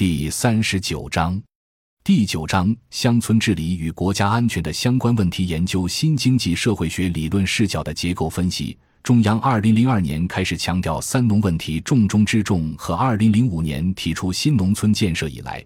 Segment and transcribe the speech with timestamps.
[0.00, 1.38] 第三十九章，
[2.02, 8.78] 第九章乡村治理与国家安全的相关问题研究，新经济社会学理论视角的结构分析。
[9.02, 15.62] 中央二零零二年开始强调“三农”问题重中之重，和二零零五年提出新农村建设以来，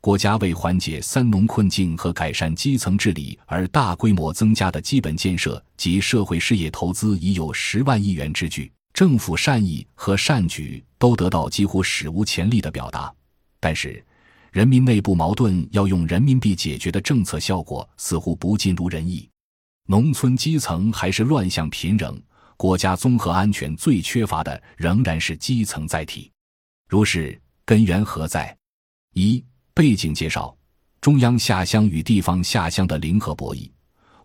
[0.00, 8.72] 国家为缓解“三农”困境和改善基层治理而大规模增加的基本建设及社会事业投资已有十万亿元之巨。
[8.94, 13.12] 政府善意和善举都得到几乎史无前例的表达，
[13.64, 14.04] 但是，
[14.52, 19.26] 人民内部矛盾要用人民币解决的政策效果似乎不尽如人意，
[19.86, 22.22] 农村基层还是乱象频仍，
[22.58, 26.30] 国家综合安全最缺乏的仍然是基层载体。
[26.90, 28.54] 如是，根源何在？
[29.14, 30.54] 一、背景介绍：
[31.00, 33.70] 中央下乡与地方下乡的零和博弈。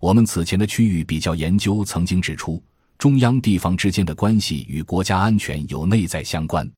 [0.02, 2.62] 我们此前的区域比较研究曾经指出。
[2.98, 6.70] 中央地方之间的关系与国家安全有内在相关。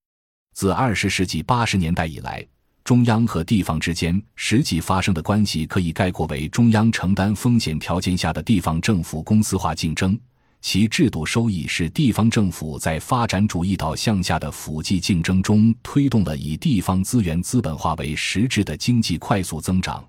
[0.54, 2.46] 自二十世纪八十年代以来，
[2.84, 10.20] 中央和地方之间实际发生的关系可以概括为中央承担风险条件下的地方政府公司化竞争，
[10.62, 20.04] 其制度收益是地方政府在发展主义导向下的辅剂竞争中推动了以地方资源资本化为实质的经济快速增长，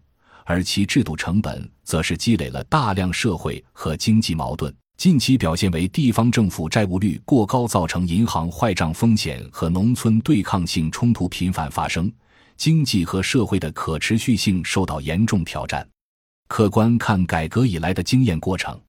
[0.44, 4.74] 而其制度成本则是积累了大量社会和经济矛盾。
[4.96, 12.12] 近期表现为地方政府债务率过高，造成银行坏账风险和农村对抗性冲突频繁发生，
[12.62, 15.84] 经济和社会的可持续性受到严重挑战。
[16.46, 18.80] 客观看改革以来的经验过程，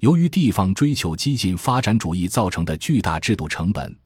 [0.00, 3.96] 由于地方追求激进发展主义造成的巨大制度成本，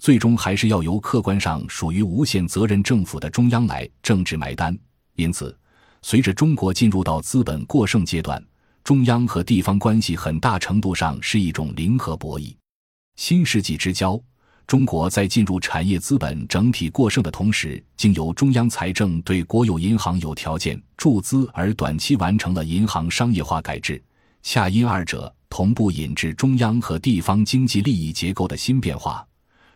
[0.00, 4.76] 最终还是要由客观上属于无限责任政府的中央来政治埋单。
[5.14, 5.56] 因此，
[6.02, 8.44] 随着中国进入到资本过剩阶段。
[8.82, 12.52] 中央和地方关系很大程度上是一种零和博弈。
[13.14, 14.20] 新世纪之交，
[14.66, 24.02] 中国在进入产业资本整体过剩的同时，经由中央财政对国有银行有条件注资而短期完成了银行商业化改制，
[24.42, 29.24] 恰因二者同步引致中央和地方经济利益结构的新变化，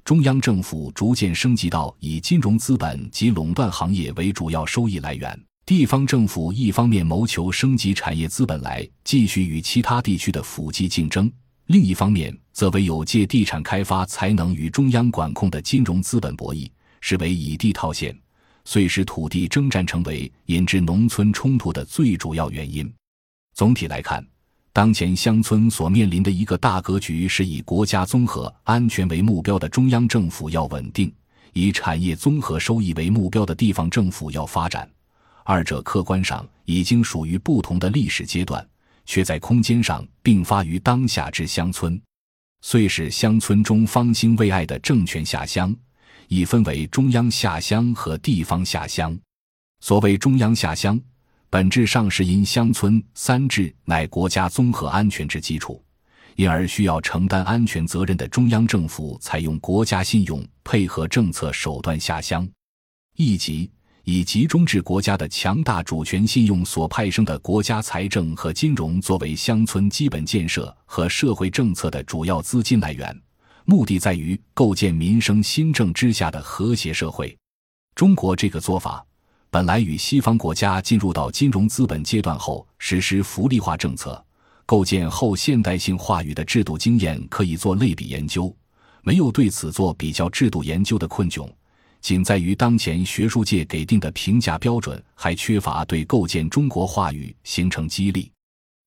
[0.05, 5.41] 中央政府逐渐升级到以金融资本及垄断行业为主要收益来源。
[5.65, 11.31] 地方政府一方面谋求升级产业资本来继续与其他地区的腹肌竞争，
[11.71, 16.69] 另一方面则唯有借地产开发才能与中央管控的金融资本博弈，
[17.01, 18.13] 是为以地套现，
[18.65, 22.93] 遂使土地征战成为引致农村冲突的最主要原因。
[23.55, 24.27] 总体来看，
[24.73, 31.15] 当前乡村所面临的一个大格局是以国家综合安全为目标的中央政府要稳定，
[31.53, 34.91] 以产业综合收益为目标的地方政府要发展。
[35.45, 38.69] 二者客观上已经属于不同的历史阶段，
[39.11, 42.01] 却在空间上并发于当下之乡村，
[42.61, 45.75] 遂使乡村中方兴未艾的政权下乡，
[46.29, 49.19] 已分为中央下乡和地方下乡。
[49.81, 50.97] 所谓中央下乡，
[51.49, 55.83] 本质上是因乡村三治乃国家综合安全之基础，
[56.37, 62.49] 因而需要承担安全责任的中央政府采用国家信用配合政策手段下乡，
[63.17, 63.69] 一级。
[64.05, 73.15] 以集中制国家的强大主权信用所派生的国家财政和金融作为乡村基本建设和社会政策的主要资金来源，
[73.67, 77.37] 目的在于构建民生新政之下的和谐社会。
[77.95, 79.05] 中国这个做法，
[79.51, 84.25] 本来与西方国家进入到金融资本阶段后实施福利化政策、
[84.65, 88.55] 构建后现代性话语的制度经验可以做类比研究，
[89.03, 91.47] 没有对此做比较制度研究的困窘。
[92.01, 98.31] 仅在于当前学术界给定的评价标准还缺乏对构建中国话语形成激励。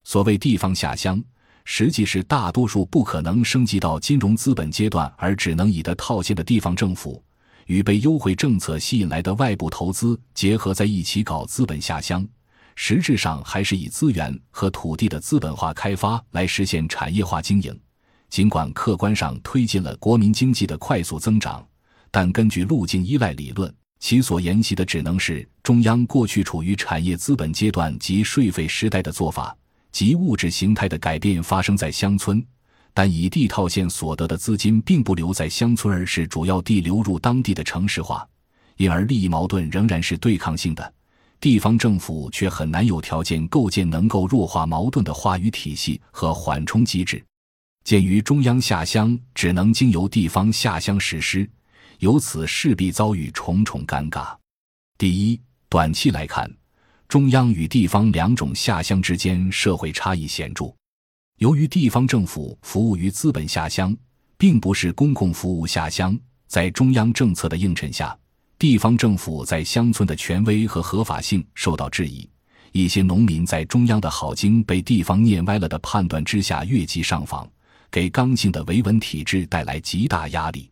[0.03, 1.24] 所谓地方下乡，
[1.63, 7.24] 实际是大多数不可能升级到金融资本阶段而只能以的套现的地方政府，
[7.68, 12.28] 与被优惠政策吸引来的外部投资结合在一起搞资本下乡，
[12.75, 17.80] 实质上还是以资源和土地的资本化开发来实现产业化经营。
[18.30, 21.66] 尽管客观上推进了国民经济的快速增长。
[22.13, 29.57] 但根据路径依赖理论，其所沿袭的只能是中央过去处于产业资本阶段及税费时代的做法，
[29.92, 32.45] 即物质形态的改变发生在乡村，
[32.94, 38.24] 但以地套现所得的资金并不留在乡村，而是主要地流入当地的城市化，
[38.77, 40.94] 因而利益矛盾仍然是对抗性的，
[41.39, 47.25] 地方政府却很难有条件构建能够弱化矛盾的话语体系和缓冲机制。
[47.83, 51.50] 鉴于中央下乡只能经由地方下乡实施。
[52.03, 54.35] 由此势必遭遇重重尴尬。
[54.97, 55.39] 第一，
[55.69, 56.53] 短期来看，
[57.07, 60.65] 中央与地方两种下乡之间社会差异显著。
[61.38, 63.95] 由于地方政府服务于资本下乡，
[64.38, 68.13] 并不是公共服务下乡，在中央政策的映衬下，
[68.59, 72.29] 地方政府在乡村的权威和合法性受到质疑。
[72.73, 77.50] 一些农民在中央的好经被地方念歪了的判断之下越级上访，
[77.89, 80.69] 给刚性的维稳体制带来极大压力。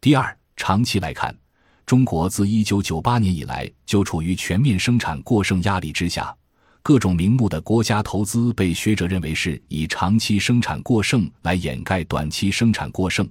[0.00, 1.36] 第二，长期来看，
[1.84, 6.34] 中国自1998年以来就处于全面生产过剩压力之下，
[6.82, 13.28] 各种名目的国家投资被学者认为是以长期生产过剩来掩盖短期生产过剩，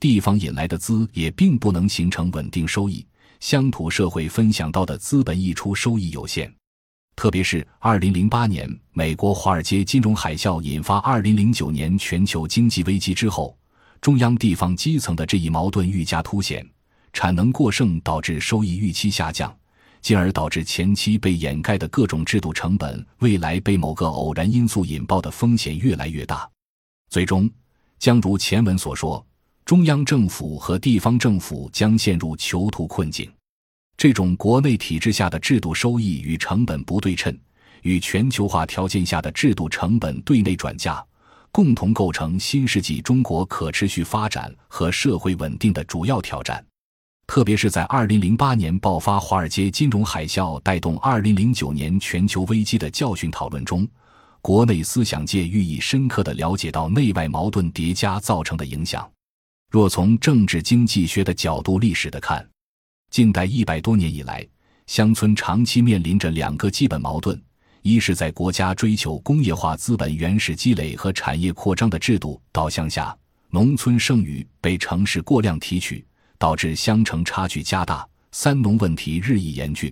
[0.00, 3.06] 地方引来的资也并不能形成稳定收益，
[3.40, 6.52] 乡土社会分享到的资本溢出收益有限。
[7.14, 13.56] 特别是2008年美国华尔街金融海啸引发2009年全球经济危机之后，
[14.02, 16.68] 中央地方基层的这一矛盾愈加凸显，
[17.12, 19.56] 产能过剩导致收益预期下降，
[20.00, 26.50] 进而导致前期被掩盖的各种制度成本，未来被某个偶然因素引爆的风险越来越大，
[27.10, 27.48] 最终
[28.00, 29.24] 将如前文所说，
[29.64, 33.32] 中央政府和地方政府将陷入囚徒困境。
[33.96, 37.38] 这种国内体制下的制度收益与成本不对称，
[37.82, 41.06] 与全球化条件下的制度成本对内转嫁，
[41.52, 46.64] 共同构成新世纪中国可持续发展和社会稳定的主要挑战。
[47.26, 53.86] 特别是在2008年爆发华尔街金融海啸，带动2009年全球危机的教训讨论中，
[54.40, 59.08] 国内思想界愈以深刻的了解到内外矛盾叠加造成的影响。
[59.70, 62.46] 若从政治经济学的角度历史的看，
[63.10, 64.46] 近代一百多年以来，
[64.86, 67.40] 乡村长期面临着两个基本矛盾：
[67.82, 73.16] 一是，在国家追求工业化资本原始积累和产业扩张的制度导向下，
[73.50, 76.04] 农村剩余被城市过量提取，
[76.38, 79.90] 导致乡城差距加大，三农问题日益严峻；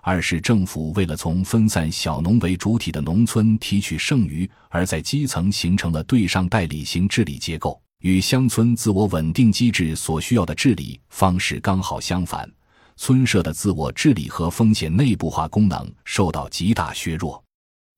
[0.00, 7.80] 二是，政府为了从分散小农为主体的农村提取剩余，而在基层形成了对上代理型治理结构。
[8.02, 12.48] 与乡村自我稳定机制所需要的治理方式刚好相反，
[12.96, 17.42] 村社的自我治理和风险内部化功能受到极大削弱。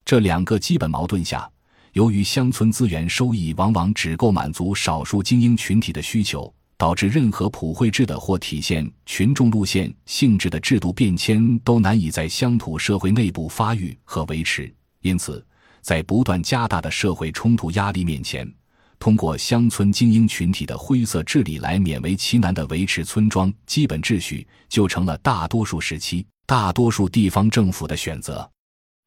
[0.05, 1.51] 这两个基本矛盾下，
[1.93, 14.73] 由于乡村资源收益往往只够满足少数精英群体的需求，导致任何普惠制的或体现群众路线性质的制度变迁都难以在乡土社会内部发育和维持。
[15.01, 15.45] 因此，
[15.81, 18.51] 在不断加大的社会冲突压力面前，
[18.99, 28.51] 通过乡村精英群体的灰色治理来勉为其难地维持村庄基本秩序，就成了大多数时期大多数地方政府的选择。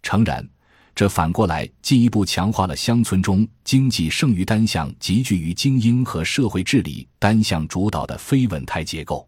[0.01, 0.47] 诚然，
[0.95, 9.27] 这反过来进一步强化了乡村中经济剩余单向集聚于精英和社会治理单向主导的非稳态结构，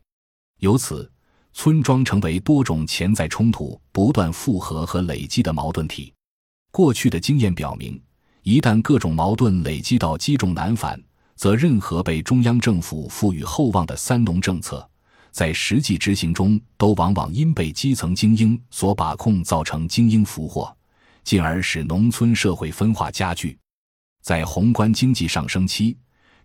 [0.59, 1.11] 由此，
[1.53, 6.13] 村庄成为多种潜在冲突不断复合和累积的矛盾体。
[6.71, 8.01] 过去的经验表明。
[8.43, 10.99] 一旦各种矛盾累积到积重难返，
[11.35, 14.87] 则任何被中央政府赋予厚望的“三农”政策，
[15.31, 20.75] 在实际执行中都往往因被基层精英所把控，造成精英俘获，
[21.23, 23.55] 进而使农村社会分化加剧。
[24.23, 25.95] 在宏观经济上升期，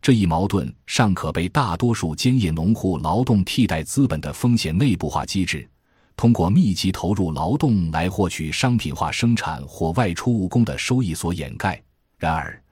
[0.02, 5.66] 这一矛盾尚可被大多数兼业农户劳动替代资本的风险内部化机制。
[6.14, 11.82] 通过密集投入劳动来获取商品化生产或外出务工的收益所掩盖。
[12.18, 12.62] 然而，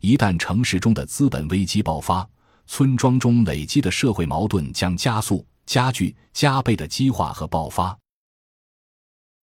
[0.00, 2.26] 一旦城市中的资本危机爆发，
[2.66, 7.96] 村庄中累积的社会矛盾将加速、加剧、加倍的激化和爆发。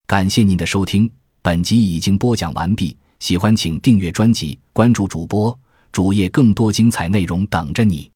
[0.07, 1.09] 感谢您的收听，
[1.41, 2.97] 本集已经播讲完毕。
[3.19, 5.57] 喜欢请订阅专辑，关注主播
[5.91, 8.10] 主页，更多精彩内容等着你。